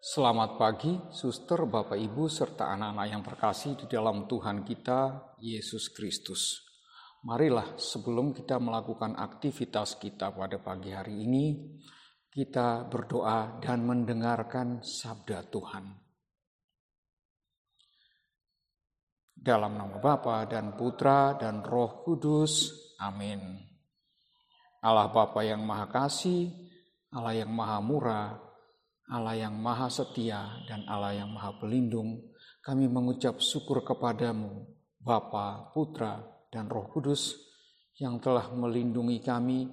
[0.00, 6.64] Selamat pagi, suster, bapak, ibu, serta anak-anak yang terkasih di dalam Tuhan kita, Yesus Kristus.
[7.28, 11.76] Marilah sebelum kita melakukan aktivitas kita pada pagi hari ini,
[12.32, 15.84] kita berdoa dan mendengarkan sabda Tuhan.
[19.36, 22.72] Dalam nama Bapa dan Putra dan Roh Kudus,
[23.04, 23.36] amin.
[24.80, 26.48] Allah Bapa yang Maha Kasih,
[27.12, 28.49] Allah yang Maha Murah,
[29.10, 32.30] Allah yang maha setia dan Allah yang maha pelindung,
[32.62, 34.70] kami mengucap syukur kepadamu,
[35.02, 37.34] Bapa, Putra, dan Roh Kudus,
[37.98, 39.66] yang telah melindungi kami,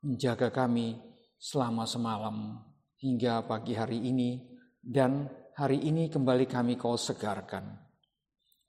[0.00, 0.96] menjaga kami
[1.36, 2.64] selama semalam
[2.96, 4.40] hingga pagi hari ini,
[4.80, 7.68] dan hari ini kembali kami kau segarkan.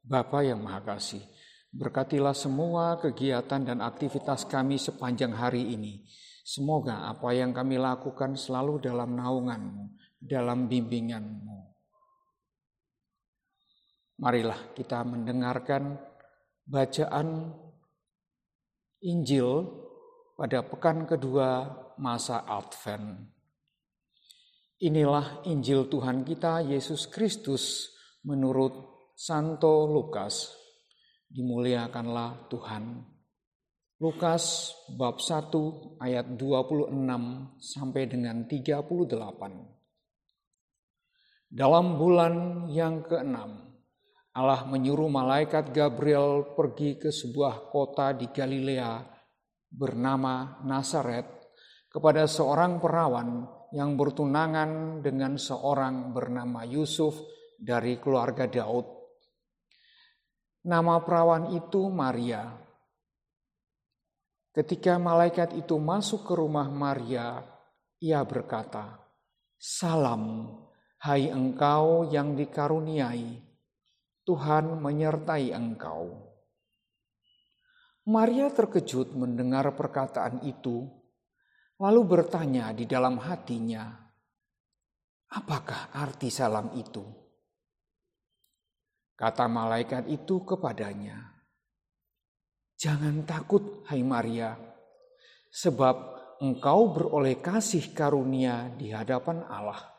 [0.03, 1.23] Bapa yang maha kasih,
[1.71, 6.03] berkatilah semua kegiatan dan aktivitas kami sepanjang hari ini.
[6.41, 11.59] Semoga apa yang kami lakukan selalu dalam naunganmu, dalam bimbinganmu.
[14.19, 15.95] Marilah kita mendengarkan
[16.67, 17.55] bacaan
[18.99, 19.63] Injil
[20.35, 23.31] pada pekan kedua masa Advent.
[24.83, 27.95] Inilah Injil Tuhan kita Yesus Kristus
[28.27, 28.75] menurut
[29.15, 30.51] Santo Lukas.
[31.31, 33.03] Dimuliakanlah Tuhan.
[33.99, 36.95] Lukas bab 1 ayat 26
[37.59, 39.78] sampai dengan 38.
[41.49, 43.57] Dalam bulan yang keenam,
[44.37, 49.01] Allah menyuruh malaikat Gabriel pergi ke sebuah kota di Galilea
[49.65, 51.25] bernama Nazaret
[51.89, 57.17] kepada seorang perawan yang bertunangan dengan seorang bernama Yusuf
[57.57, 58.85] dari keluarga Daud.
[60.69, 62.45] Nama perawan itu Maria.
[64.53, 67.41] Ketika malaikat itu masuk ke rumah Maria,
[67.97, 69.01] ia berkata,
[69.57, 70.53] "Salam,
[70.99, 73.39] Hai engkau yang dikaruniai,
[74.27, 76.11] Tuhan menyertai engkau.
[78.03, 80.91] Maria terkejut mendengar perkataan itu,
[81.79, 83.95] lalu bertanya di dalam hatinya,
[85.31, 87.07] "Apakah arti salam itu?"
[89.15, 91.15] Kata malaikat itu kepadanya,
[92.75, 94.51] "Jangan takut, hai Maria,
[95.47, 95.95] sebab
[96.43, 99.98] engkau beroleh kasih karunia di hadapan Allah."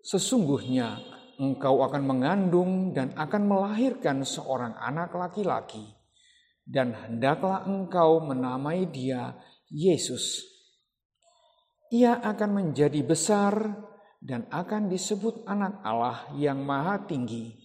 [0.00, 0.96] Sesungguhnya
[1.40, 5.84] engkau akan mengandung dan akan melahirkan seorang anak laki-laki,
[6.64, 9.36] dan hendaklah engkau menamai dia
[9.68, 10.44] Yesus.
[11.90, 13.56] Ia akan menjadi besar
[14.20, 17.56] dan akan disebut Anak Allah yang Maha Tinggi,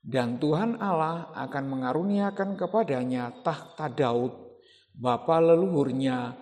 [0.00, 4.32] dan Tuhan Allah akan mengaruniakan kepadanya tahta Daud,
[4.94, 6.34] bapa leluhurnya,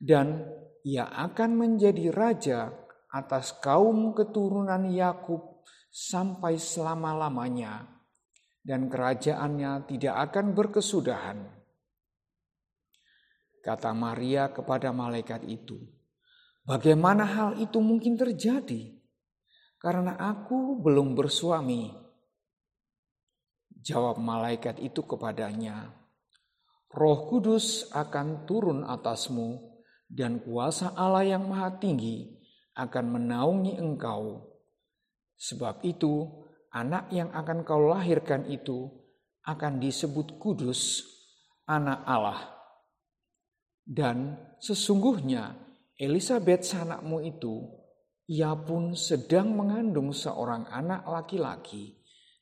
[0.00, 0.44] dan
[0.82, 2.72] ia akan menjadi raja
[3.08, 7.88] atas kaum keturunan Yakub sampai selama-lamanya
[8.60, 11.38] dan kerajaannya tidak akan berkesudahan.
[13.64, 15.80] Kata Maria kepada malaikat itu,
[16.68, 18.96] "Bagaimana hal itu mungkin terjadi?
[19.80, 21.90] Karena aku belum bersuami."
[23.78, 25.96] Jawab malaikat itu kepadanya,
[26.92, 32.37] "Roh Kudus akan turun atasmu, dan kuasa Allah yang Maha Tinggi
[32.78, 34.46] akan menaungi engkau.
[35.34, 36.30] Sebab itu,
[36.70, 38.86] anak yang akan kau lahirkan itu
[39.42, 41.02] akan disebut kudus,
[41.66, 42.54] anak Allah.
[43.82, 45.56] Dan sesungguhnya
[45.98, 47.66] Elizabeth sanakmu itu,
[48.28, 51.98] ia pun sedang mengandung seorang anak laki-laki.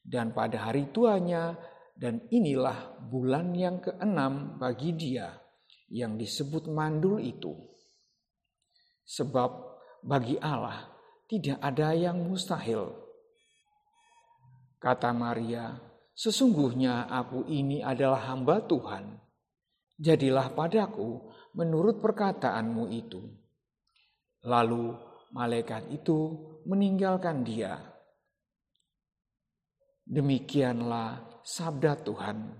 [0.06, 1.56] Dan pada hari tuanya,
[1.96, 5.32] dan inilah bulan yang keenam bagi dia,
[5.88, 7.54] yang disebut mandul itu.
[9.06, 10.96] Sebab bagi Allah
[11.26, 12.94] tidak ada yang mustahil.
[14.78, 15.74] Kata Maria,
[16.14, 19.18] sesungguhnya aku ini adalah hamba Tuhan.
[19.96, 23.24] Jadilah padaku menurut perkataanmu itu.
[24.46, 24.94] Lalu
[25.34, 26.38] malaikat itu
[26.68, 27.80] meninggalkan dia.
[30.06, 32.54] Demikianlah sabda Tuhan.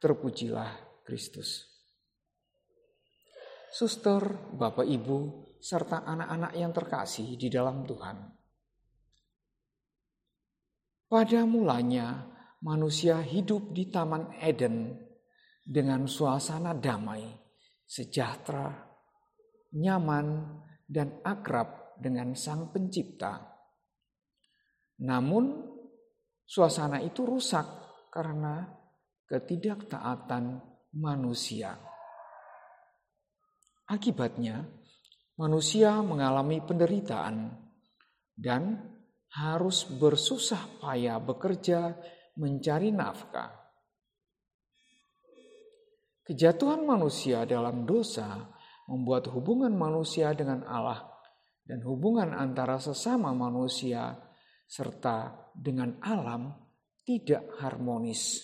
[0.00, 1.68] Terpujilah Kristus.
[3.74, 4.22] Suster,
[4.54, 5.18] Bapak Ibu,
[5.64, 8.20] serta anak-anak yang terkasih di dalam Tuhan.
[11.08, 12.28] Pada mulanya,
[12.60, 14.92] manusia hidup di Taman Eden
[15.64, 17.24] dengan suasana damai,
[17.88, 18.76] sejahtera,
[19.72, 23.40] nyaman, dan akrab dengan Sang Pencipta.
[25.00, 25.64] Namun,
[26.44, 27.64] suasana itu rusak
[28.12, 28.68] karena
[29.24, 30.60] ketidaktaatan
[31.00, 31.72] manusia.
[33.88, 34.83] Akibatnya,
[35.34, 37.50] manusia mengalami penderitaan,
[38.34, 38.94] dan
[39.34, 41.98] harus bersusah payah bekerja
[42.38, 43.50] mencari nafkah.
[46.24, 48.48] Kejatuhan manusia dalam dosa
[48.88, 51.04] membuat hubungan manusia dengan Allah
[51.64, 54.16] dan hubungan antara sesama manusia
[54.64, 56.52] serta dengan alam
[57.04, 58.40] tidak harmonis.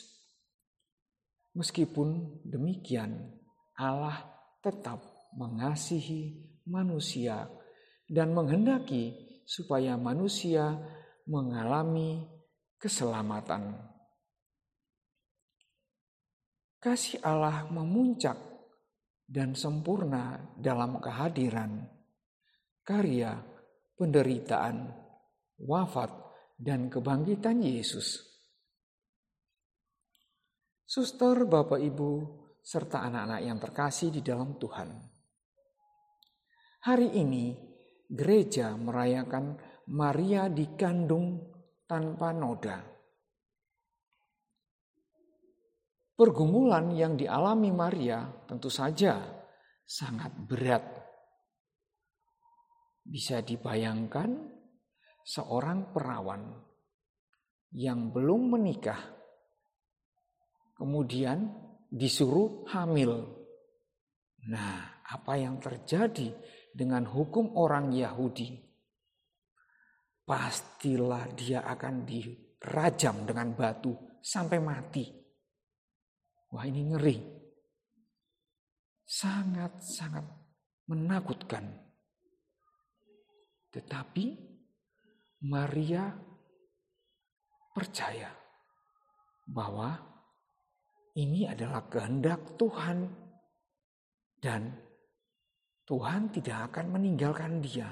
[1.56, 3.32] Meskipun demikian,
[3.80, 4.28] Allah
[4.60, 5.00] tetap
[5.34, 7.50] mengasihi manusia
[8.06, 9.10] dan menghendaki
[9.42, 10.78] supaya manusia
[11.26, 12.22] mengalami
[12.78, 13.74] keselamatan.
[16.80, 18.40] Kasih Allah memuncak
[19.28, 21.84] dan sempurna dalam kehadiran,
[22.80, 23.36] karya,
[24.00, 24.88] penderitaan,
[25.60, 26.08] wafat,
[26.56, 28.24] dan kebangkitan Yesus.
[30.88, 32.10] Suster, Bapak, Ibu,
[32.64, 35.19] serta anak-anak yang terkasih di dalam Tuhan.
[36.80, 37.52] Hari ini
[38.08, 39.52] gereja merayakan
[39.92, 41.44] Maria dikandung
[41.84, 42.80] tanpa noda.
[46.16, 49.20] Pergumulan yang dialami Maria tentu saja
[49.84, 50.84] sangat berat.
[53.04, 54.40] Bisa dibayangkan
[55.20, 56.48] seorang perawan
[57.76, 59.00] yang belum menikah,
[60.80, 61.44] kemudian
[61.92, 63.36] disuruh hamil.
[64.48, 66.32] Nah, apa yang terjadi
[66.70, 68.56] dengan hukum orang Yahudi?
[70.22, 75.06] Pastilah dia akan dirajam dengan batu sampai mati.
[76.54, 77.18] Wah ini ngeri.
[79.06, 80.22] Sangat-sangat
[80.86, 81.66] menakutkan.
[83.70, 84.24] Tetapi
[85.46, 86.10] Maria
[87.74, 88.30] percaya
[89.50, 89.94] bahwa
[91.18, 93.10] ini adalah kehendak Tuhan
[94.38, 94.89] dan
[95.90, 97.90] Tuhan tidak akan meninggalkan dia.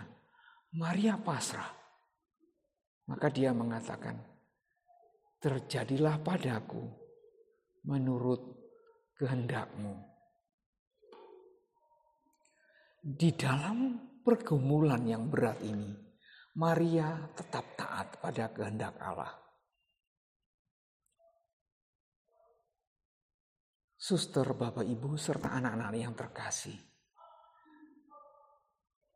[0.79, 1.67] Maria pasrah.
[3.11, 4.15] Maka dia mengatakan,
[5.43, 6.87] terjadilah padaku
[7.83, 8.55] menurut
[9.19, 9.99] kehendakmu.
[13.03, 15.91] Di dalam pergumulan yang berat ini,
[16.55, 19.35] Maria tetap taat pada kehendak Allah.
[23.99, 26.79] Suster, Bapak, Ibu, serta anak-anak yang terkasih.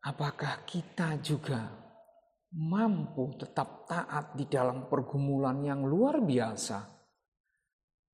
[0.02, 1.62] Apakah kita juga
[2.52, 6.92] mampu tetap taat di dalam pergumulan yang luar biasa?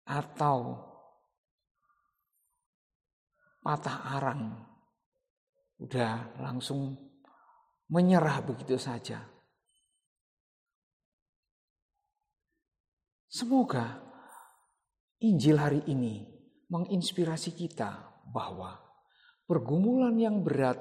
[0.09, 0.89] atau
[3.61, 4.57] patah arang
[5.85, 6.97] udah langsung
[7.93, 9.21] menyerah begitu saja.
[13.29, 14.01] Semoga
[15.21, 16.25] Injil hari ini
[16.73, 18.81] menginspirasi kita bahwa
[19.45, 20.81] pergumulan yang berat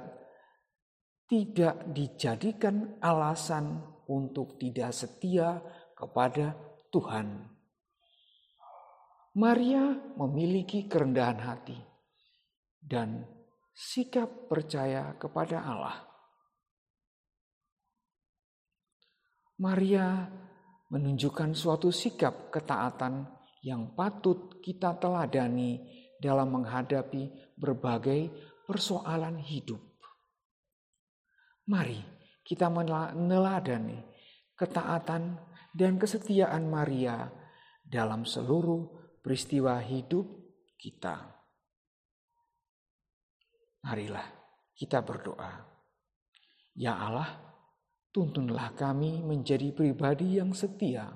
[1.27, 5.59] tidak dijadikan alasan untuk tidak setia
[5.93, 6.55] kepada
[6.89, 7.57] Tuhan
[9.37, 11.77] Maria memiliki kerendahan hati
[12.81, 13.21] dan
[13.69, 15.97] sikap percaya kepada Allah.
[19.61, 20.25] Maria
[20.89, 23.29] menunjukkan suatu sikap ketaatan
[23.61, 25.85] yang patut kita teladani
[26.17, 28.33] dalam menghadapi berbagai
[28.65, 29.96] persoalan hidup.
[31.67, 31.99] Mari
[32.47, 33.99] kita meneladani
[34.55, 35.35] ketaatan
[35.75, 37.27] dan kesetiaan Maria
[37.83, 38.87] dalam seluruh
[39.19, 40.23] peristiwa hidup
[40.79, 41.27] kita.
[43.83, 44.23] Marilah
[44.71, 45.67] kita berdoa.
[46.77, 47.35] Ya Allah,
[48.15, 51.09] tuntunlah kami menjadi pribadi yang setia,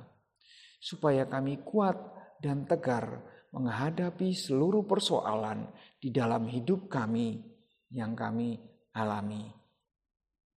[0.83, 1.95] supaya kami kuat
[2.43, 3.23] dan tegar
[3.55, 5.69] menghadapi seluruh persoalan
[6.01, 7.39] di dalam hidup kami
[7.93, 8.57] yang kami
[8.95, 9.60] alami.